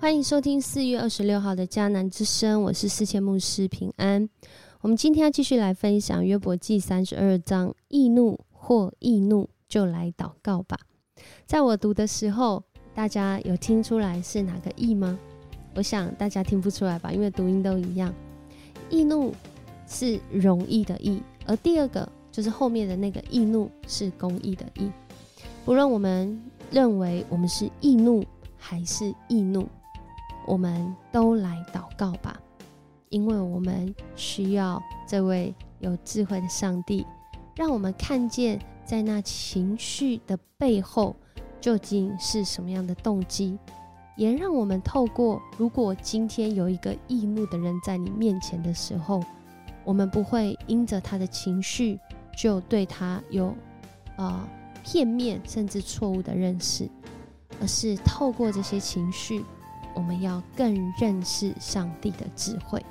[0.00, 4.26] 欢迎收听四月二十六号的迦南之声，我是四千牧师平安。
[4.80, 10.78] 我们今天要继续来分享约伯记三十二章，易怒或易怒就来祷告吧。
[11.44, 15.18] 在我读的时候，大家有听出来是哪个易吗？
[15.74, 18.12] 我想大家听不出来吧，因为读音都一样。
[18.88, 19.34] 易怒
[19.86, 24.90] 是容易的易，而第二个就是后面的那个易怒是公义的义。
[25.66, 28.24] 不论我们认为我们是易怒
[28.56, 29.68] 还是易怒。
[30.50, 32.36] 我们都来祷告吧，
[33.08, 37.06] 因为我们需要这位有智慧的上帝，
[37.54, 41.14] 让我们看见在那情绪的背后
[41.60, 43.56] 究竟是什么样的动机，
[44.16, 49.22] 也让我们透过，如果今天有一个易怒的人在你面前的时候，
[49.84, 51.96] 我们不会因着他的情绪
[52.36, 53.54] 就对他有
[54.16, 54.40] 呃
[54.82, 56.90] 片面甚至错误的认识，
[57.60, 59.44] 而是透过这些情绪。
[60.00, 62.82] 我们要更认识上帝的智慧，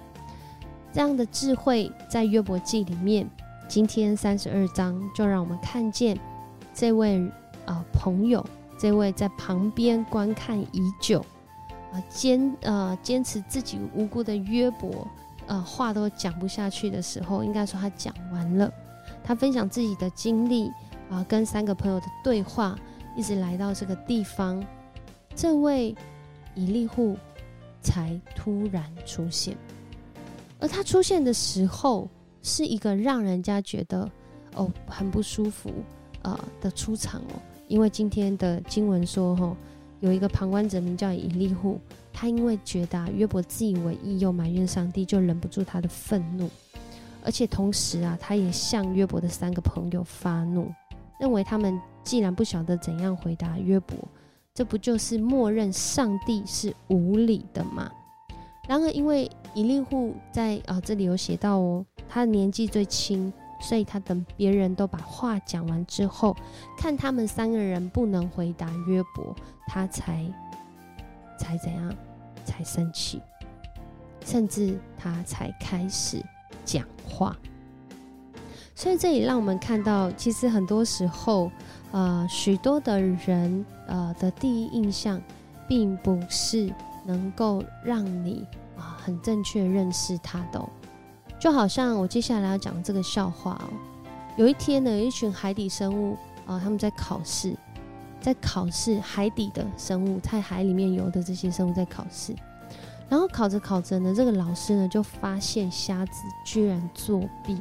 [0.93, 3.27] 这样的智慧在约伯记里面，
[3.67, 6.15] 今天三十二章就让我们看见
[6.71, 7.27] 这位
[7.65, 8.45] 呃朋友，
[8.77, 11.25] 这位在旁边观看已久
[11.91, 15.07] 啊坚呃坚持自己无辜的约伯，
[15.47, 18.71] 呃话都讲不下去的时候，应该说他讲完了，
[19.23, 20.71] 他分享自己的经历
[21.09, 22.77] 啊，跟三个朋友的对话，
[23.15, 24.63] 一直来到这个地方，
[25.35, 25.95] 这位。
[26.59, 27.15] 以利户
[27.81, 29.55] 才突然出现，
[30.59, 32.09] 而他出现的时候
[32.43, 34.09] 是一个让人家觉得
[34.55, 35.71] 哦很不舒服
[36.23, 39.55] 呃的出场哦，因为今天的经文说哈，
[40.01, 41.79] 有一个旁观者名叫以利户，
[42.11, 46.49] 他因为觉得约伯自以为意又埋怨上帝，就忍不住他的愤怒，
[47.23, 50.69] 而且同时啊，他也向约伯的三个朋友发怒，
[51.21, 53.95] 认为他们既然不晓得怎样回答约伯。
[54.59, 57.89] 这不就是默认上帝是无理的吗？
[58.67, 63.31] 然而，因为以利户在啊这里有写到哦，他的年纪最轻，
[63.61, 66.35] 所以他等别人都把话讲完之后，
[66.77, 69.33] 看他们三个人不能回答约伯，
[69.67, 70.29] 他才
[71.39, 71.95] 才怎样，
[72.43, 73.21] 才生气，
[74.25, 76.21] 甚至他才开始
[76.65, 77.33] 讲话。
[78.75, 81.49] 所以这里让我们看到，其实很多时候。
[81.91, 85.21] 呃，许多的人呃的第一印象，
[85.67, 86.71] 并不是
[87.05, 88.45] 能够让你
[88.77, 90.63] 啊很正确认识他的。
[91.39, 93.69] 就好像我接下来要讲这个笑话哦。
[94.37, 97.55] 有一天呢，有一群海底生物啊，他们在考试，
[98.21, 102.35] 在考试海底的生物，在海里面游的这些生物在考试。
[103.09, 107.57] 然后考着考着呢，这个老师呢就发现瞎子居然作弊。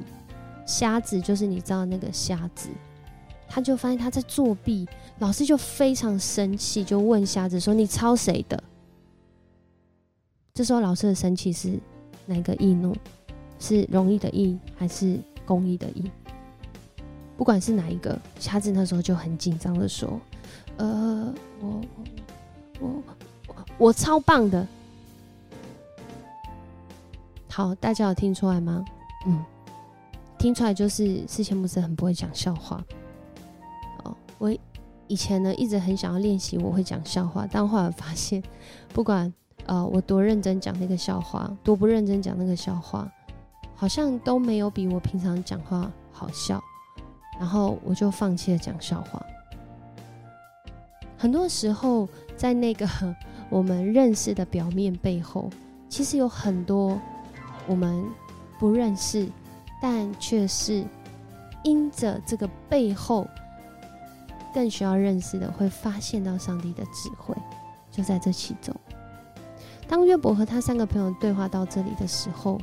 [0.66, 2.68] 瞎子就是你知道那个瞎子。
[3.48, 4.86] 他就发现他在作弊，
[5.19, 8.62] 老师就非常生气，就问瞎子说：“你抄谁的？”
[10.54, 11.78] 这时候老师的生气是
[12.26, 12.94] 哪个易怒？
[13.58, 16.10] 是容易的易还是公益的易？
[17.37, 20.20] 不管是哪一个，瞎子那时候就很紧张的说
[20.78, 21.81] ：“呃，我
[22.81, 23.03] 我
[23.48, 24.66] 我我超棒的。”
[27.50, 28.84] 好，大家有听出来吗？
[29.26, 29.44] 嗯，
[30.38, 32.84] 听出来就是事前不是很不会讲笑话。
[34.38, 34.56] 我
[35.09, 38.43] 以前呢一直很想要练习我会讲笑话，但后来发现，
[38.93, 39.32] 不管
[39.66, 43.10] 呃我多认真讲那个笑话，多不认真讲那个笑话，
[43.75, 46.62] 好像都没有比我平常讲话好笑，
[47.38, 49.25] 然后我就放弃了讲笑话。
[51.16, 52.87] 很多时候，在那个
[53.49, 55.50] 我们认识的表面背后，
[55.88, 57.00] 其实有很多
[57.66, 58.05] 我们
[58.58, 59.26] 不认识，
[59.81, 60.84] 但却是
[61.64, 63.26] 因着这个背后。
[64.52, 67.34] 更需要认识的，会发现到上帝的智慧，
[67.90, 68.74] 就在这其中。
[69.88, 72.60] 当约伯和他三个朋友对话到这里的时候，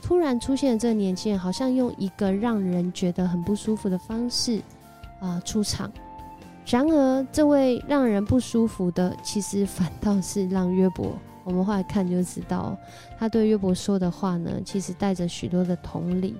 [0.00, 4.62] 突然出现这个年轻人，好像用一个让人觉得很不舒服的方式
[5.20, 5.90] 啊出场。
[6.64, 11.18] 然而，这位让人不舒服的，其实反倒是让约伯。
[11.44, 12.76] 我们后来看就知道，
[13.18, 16.36] 他对约伯说的话呢，其实带着许多的同理，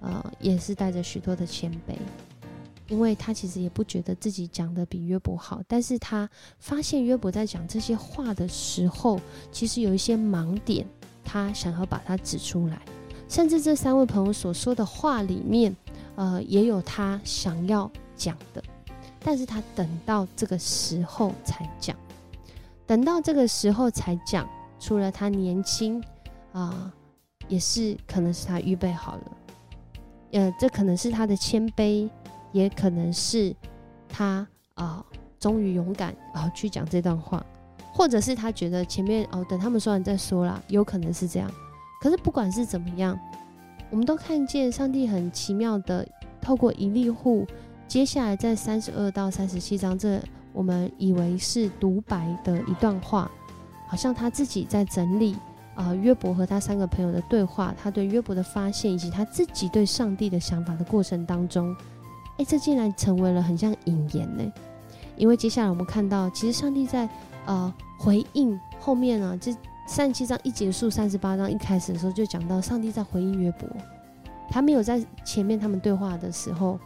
[0.00, 1.94] 呃，也是带着许多的谦卑。
[2.88, 6.28] 因为他其实也不觉得自己讲的比约伯好，但是他
[6.58, 10.86] 发现约伯在讲这些话的时候，其实有一些盲点，
[11.24, 12.80] 他想要把它指出来。
[13.28, 15.74] 甚至这三位朋友所说的话里面，
[16.14, 18.62] 呃，也有他想要讲的，
[19.18, 21.96] 但是他等到这个时候才讲，
[22.86, 24.48] 等到这个时候才讲。
[24.78, 26.00] 除了他年轻，
[26.52, 26.92] 啊，
[27.48, 29.36] 也是可能是他预备好了，
[30.32, 32.08] 呃，这可能是他的谦卑。
[32.52, 33.54] 也可能是
[34.08, 35.04] 他啊，
[35.38, 37.44] 终于勇敢啊去讲这段话，
[37.92, 41.50] 或者是他觉得前面哦，等他们说完再说啦，有可能是这样。
[42.00, 43.18] 可是不管是怎么样，
[43.90, 46.06] 我们都看见上帝很奇妙的
[46.40, 47.46] 透过一粒户，
[47.88, 50.20] 接下来在三十二到三十七章，这
[50.52, 53.30] 我们以为是独白的一段话，
[53.88, 55.36] 好像他自己在整理
[55.74, 61.74] 啊约伯和他三个朋友的对话，他对约伯的发现，以及他自己对上帝的想法的过程当中，
[62.38, 64.52] 哎，这竟然成为了很像引言呢。
[65.16, 67.08] 因为接下来我们看到，其实上帝在
[67.46, 69.54] 呃回应后面啊，这。
[69.88, 73.68] 三十七章一结束，三十八章一开始的时候就讲到上帝在回应约伯，
[74.50, 76.76] 他没有在前面他们对话的时候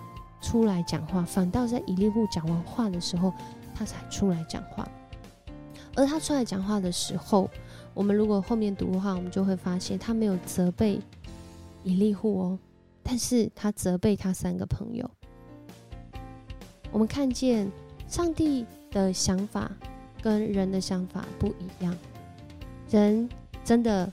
[0.42, 3.32] 出来讲话，反倒在以利户讲完话的时候，
[3.74, 4.86] 他才出来讲话。
[5.96, 7.48] 而他出来讲话的时候，
[7.94, 11.00] 我们如果后面读的话，我们就会发现他没有责备
[11.82, 12.58] 以利户哦，
[13.02, 15.10] 但是他责备他三个朋友。
[16.90, 17.70] 我们看见
[18.08, 19.70] 上帝的想法
[20.20, 21.96] 跟人的想法不一样。
[22.90, 23.28] 人
[23.64, 24.12] 真的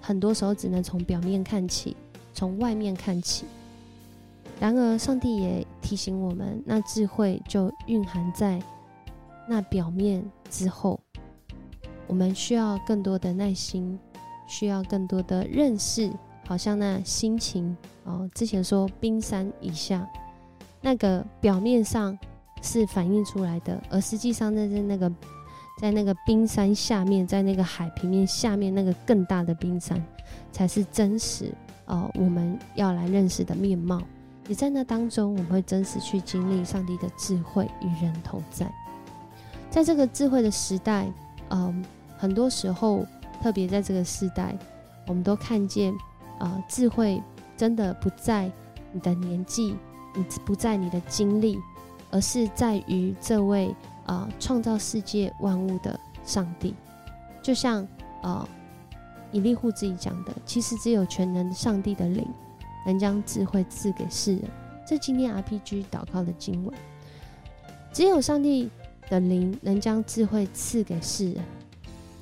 [0.00, 1.96] 很多时候只能从表面看起，
[2.34, 3.46] 从外面看起。
[4.60, 8.60] 然而，上帝也提醒我们，那智慧就蕴含在
[9.48, 11.00] 那表面之后。
[12.06, 13.98] 我们需要更多的耐心，
[14.48, 16.10] 需要更多的认识。
[16.46, 20.08] 好像那心情哦，之前说冰山以下，
[20.80, 22.18] 那个表面上
[22.62, 25.12] 是反映出来的，而实际上那是那个。
[25.80, 30.04] 在那个冰山下面，在那个海平面下面，那个更大的冰山，
[30.50, 31.54] 才是真实
[31.84, 32.10] 哦。
[32.14, 34.02] 我们要来认识的面貌，
[34.48, 38.68] 也在那当中，我们会真实去经历上帝的智慧与人同在。
[39.70, 41.08] 在这个智慧的时代，
[41.50, 41.84] 嗯，
[42.18, 43.06] 很多时候，
[43.40, 44.58] 特别在这个时代，
[45.06, 45.94] 我们都看见
[46.40, 47.22] 啊，智慧
[47.56, 48.50] 真的不在
[48.90, 49.76] 你的年纪，
[50.44, 51.58] 不在你的经历，
[52.10, 53.74] 而是在于这位。
[54.08, 54.26] 啊！
[54.40, 56.74] 创造世界万物的上帝，
[57.42, 57.86] 就像
[58.22, 58.48] 啊，
[59.30, 62.26] 以利户自己讲的，其实只有全能上帝的灵，
[62.86, 64.44] 能将智慧赐给世人。
[64.86, 66.74] 这今天 RPG 祷告的经文，
[67.92, 68.70] 只有上帝
[69.10, 71.44] 的灵能将智慧赐给世人。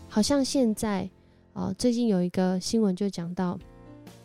[0.08, 1.08] 好像现在
[1.52, 3.56] 啊，最近有一个新闻就讲到，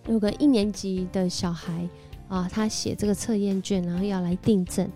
[0.08, 1.88] 有个一年级的小孩
[2.32, 4.90] 啊，他写这个测验卷，然后要来订正。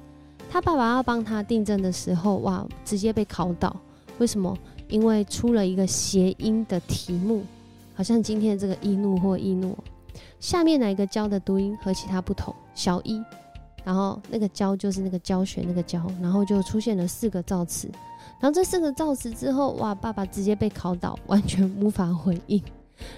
[0.50, 3.76] 他爸爸要帮他订正的时候，哇，直接被考倒。
[4.20, 4.58] 为什么？
[4.88, 7.44] 因为出了一个谐音的题目，
[7.94, 9.78] 好像今天这个易怒或易怒，
[10.40, 12.56] 下面哪一个教的读音和其他不同？
[12.74, 13.22] 小一，
[13.84, 17.90] 然后那个教就是那个教学那个教，然后就出现了四个造词，
[18.40, 22.64] 然后这四个造词之后，哇，爸爸直接被考倒，完全无法回应。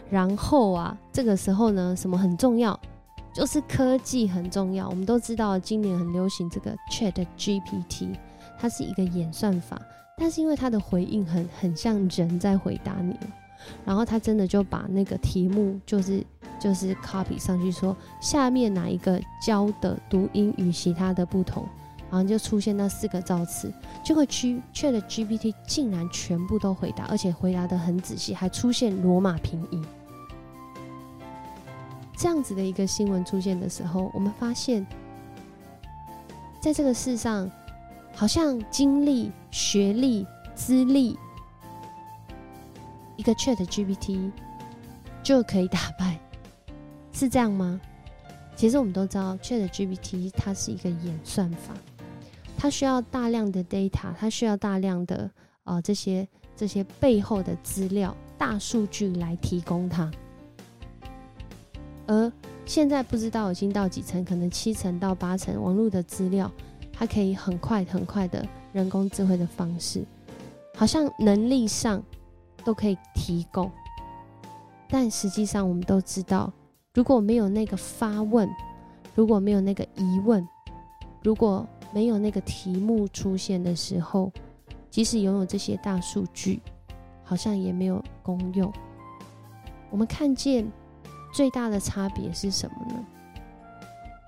[0.09, 2.79] 然后啊，这个时候呢，什么很重要？
[3.37, 8.15] 就是科技很重要，我们都知道今年很流行这个 Chat GPT，
[8.57, 9.79] 它是一个演算法，
[10.17, 13.15] 但是因为它的回应很很像人在回答你，
[13.85, 16.25] 然后他真的就把那个题目就是
[16.59, 21.63] 就是 copy 上去，说下面哪一个教的读音与其他的不同，
[22.09, 23.71] 然后就出现那四个造词，
[24.03, 29.85] 就会去 Chat GPT 竟然全部都回答，而且回答的很仔细，还出现罗马拼音。
[32.17, 34.83] 这样子的一个新闻出现的时候，我们发现，
[36.59, 37.49] 在这个世上，
[38.15, 41.15] 好像经历、学历、资历，
[43.15, 44.31] 一个 Chat GPT
[45.21, 46.19] 就可以打败，
[47.13, 47.79] 是这样吗？
[48.55, 51.75] 其实我们都知道，Chat GPT 它是一个演算法，
[52.57, 55.29] 它需要大量的 data，它需要大量的
[55.63, 60.11] 啊这些这些背后的资料、大数据来提供它。
[62.07, 62.31] 而
[62.65, 66.49] 现在不知道已经到几层，可能七层到八层网络的资料，
[66.91, 70.05] 它可以很快很快的人工智慧的方式，
[70.73, 72.01] 好像能力上
[72.63, 73.69] 都可以提供。
[74.89, 76.51] 但实际上我们都知道，
[76.93, 78.49] 如果没有那个发问，
[79.13, 80.47] 如果没有那个疑问，
[81.21, 84.31] 如果没有那个题目出现的时候，
[84.89, 86.61] 即使拥有这些大数据，
[87.23, 88.71] 好像也没有功用。
[89.89, 90.65] 我们看见。
[91.33, 93.05] 最大的差别是什么呢？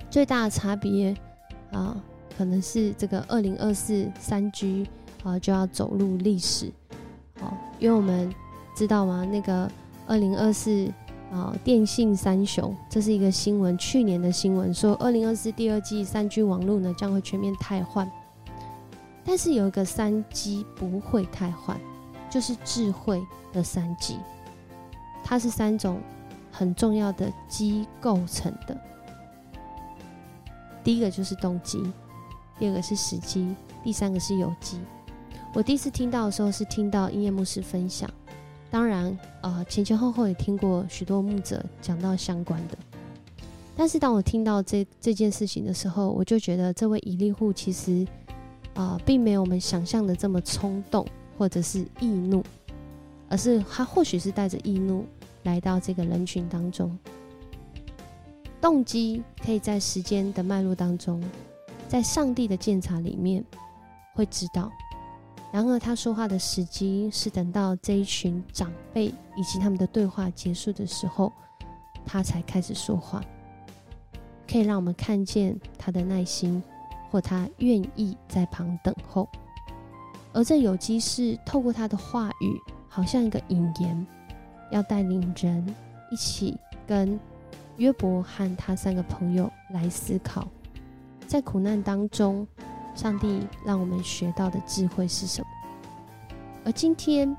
[0.10, 1.16] 最大的差别
[1.72, 1.96] 啊，
[2.36, 4.88] 可能是这个二零二四三 G
[5.24, 6.72] 啊就要走入历史
[7.42, 8.34] 哦，因为我们
[8.76, 9.24] 知道吗？
[9.24, 9.70] 那个
[10.08, 10.92] 二零二四
[11.32, 18.12] 啊，电信三雄，这是一个新闻，去年的新闻说，二零二四第二季三 G 网络呢将会全面汰换，
[19.24, 21.80] 但是有一个三 G 不会汰换，
[22.32, 24.18] 就是智慧的三 G，
[25.24, 26.00] 它是三种。
[26.60, 28.78] 很重要的机构成的，
[30.84, 31.82] 第一个就是动机，
[32.60, 34.78] 第二个是时机，第三个是有机。
[35.54, 38.10] 我第一次听到的时候是听到音乐牧师分享，
[38.70, 42.78] 当然，呃，前前后后也听过许多牧者讲到相关的。
[43.78, 48.06] 但是当我听到这这件事情的时候，我就觉得这位以利户其实，
[48.74, 52.44] 啊，并没有我们想象的这么冲动或者是易怒，
[53.30, 55.06] 而是他或许是带着易怒
[55.44, 56.98] 来到这个人群当中。
[58.62, 61.24] 动机可以在时间的脉络当中，
[61.88, 63.44] 在上帝的鉴察里面
[64.14, 64.72] 会知道。
[65.52, 69.06] 然而，他说话的时机是等到这一群长辈
[69.36, 71.32] 以及他们的对话结束的时候，
[72.06, 73.24] 他才开始说话。
[74.48, 76.62] 可以让我们看见他的耐心，
[77.10, 79.28] 或他愿意在旁等候。
[80.34, 84.08] 而这有机是透过他的话语，好像一个引言，
[84.70, 85.76] 要带领人
[86.12, 86.58] 一起
[86.88, 87.20] 跟
[87.78, 90.48] 约伯和他三个朋友来思考，
[91.28, 92.48] 在苦难当中，
[92.96, 95.48] 上帝让我们学到的智慧是什么。
[96.66, 97.36] 而今天，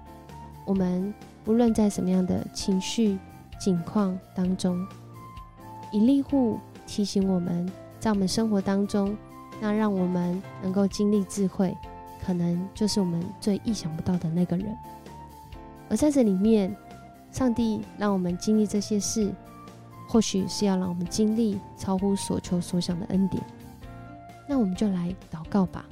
[0.64, 1.12] 我们
[1.44, 3.18] 不论在什么样的情绪
[3.58, 4.87] 境况当中，
[5.92, 6.58] 以利户。
[6.87, 7.70] 提醒我们
[8.00, 9.16] 在我们生活当中，
[9.60, 11.72] 那让我们能够经历智慧，
[12.26, 14.76] 可能就是我们最意想不到的那个人。
[15.88, 16.76] 而在这里面，
[17.30, 19.32] 上帝让我们经历这些事，
[20.08, 23.42] 或许是要让我们经历超乎所求所想的恩典。
[24.49, 25.84] 那我们就来祷告吧，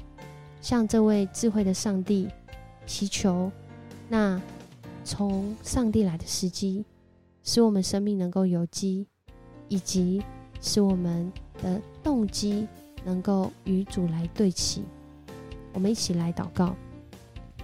[0.60, 2.28] 向这位智慧的上帝
[2.86, 3.50] 祈求，
[4.08, 4.40] 那
[5.04, 6.84] 从上帝来的时机，
[7.42, 9.06] 使我们生命能够有机，
[9.68, 10.22] 以及。
[10.60, 12.66] 使我们的动机
[13.04, 14.82] 能够与主来对齐，
[15.72, 16.74] 我们一起来祷告。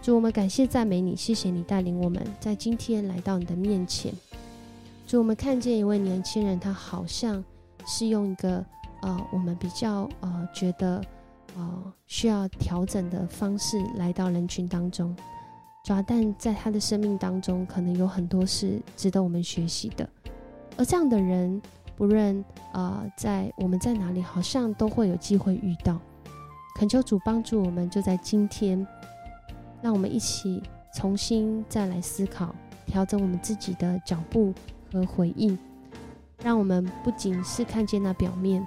[0.04, 4.12] 主，我们感谢赞美你，谢谢你带领我们在今天来到你的面前。
[5.06, 7.42] 主，我们看见一位年轻人，他好像
[7.86, 8.62] 是用一个
[9.00, 11.02] 呃，我们比较呃觉得
[11.56, 15.16] 呃需要调整的方式来到人群当中。
[15.86, 20.06] 主啊，但在他的生命当中，可能有很多是值得我们学习的。
[20.76, 21.62] 而这样的人。
[21.96, 25.96] 不论呃在我们在哪里，好像都会有机会遇到。
[26.74, 28.84] 恳求主帮助我们，就在今天，
[29.84, 30.62] 让我们一起
[30.94, 32.54] 重新再来思考，
[32.86, 34.50] 调整我们自己的脚步
[34.90, 35.58] 和回应。
[36.42, 38.66] 让我们不仅是看见那表面，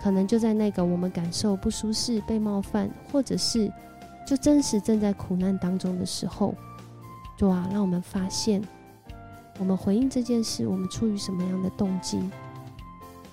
[0.00, 3.68] 可能就在那个我们感受不舒适、被冒犯，或者是
[4.24, 6.54] 就真实正在苦难当中的时候，
[7.36, 8.62] 主啊，让我们发现。
[9.58, 12.20] 我们回应这件事，我们出于什么样的动机？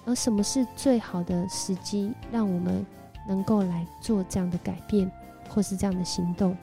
[0.06, 2.84] 而什么是最好的时机，让我们
[3.28, 5.12] 能够来做这样的改变，
[5.50, 6.56] 或是这样的行动？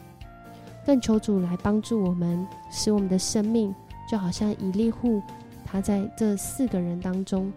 [0.85, 3.75] 更求主来帮助我们，使我们的生命
[4.11, 5.23] 就好像以利户，
[5.65, 7.53] 他在这四个人当中，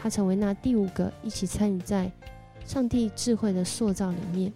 [0.00, 2.10] 他成为那第五个一起参与在
[2.64, 4.52] 上帝智慧的塑造里面，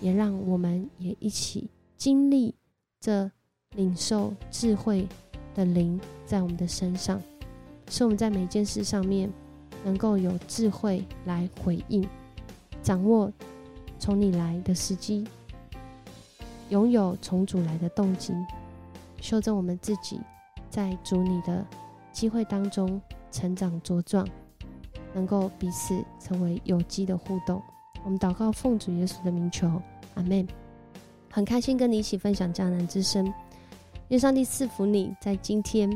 [0.00, 2.54] 也让我们也一起经历
[3.00, 3.30] 这
[3.76, 5.06] 领受智慧。
[5.52, 7.20] 的灵在我们的身上，
[7.88, 9.28] 使我们在每件事上面
[9.84, 12.08] 能够有智慧来回应，
[12.84, 13.32] 掌握
[14.00, 15.24] 从你来的时机，
[16.70, 18.32] 拥有从主来的动机，
[19.20, 20.18] 修正我们自己
[20.70, 21.64] 在主你的
[22.10, 24.26] 机会当中成长茁壮，
[25.12, 27.62] 能够彼此成为有机的互动。
[28.02, 29.70] 我们祷告奉主耶稣的名求，
[30.14, 30.48] 阿门。
[31.30, 33.30] 很开心跟你一起分享迦南之声。
[34.08, 35.88] 愿上帝赐福你，在今天，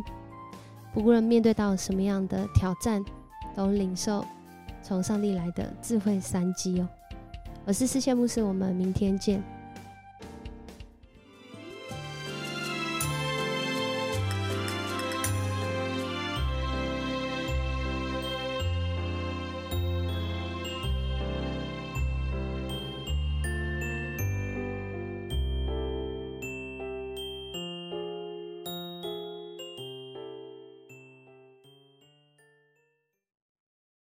[0.92, 3.02] 不论面对到什么样的挑战，
[3.56, 4.25] 都领受
[4.82, 6.88] 从上帝来的智慧三击哦。
[7.66, 9.42] 我是思谢牧师，我们明天见。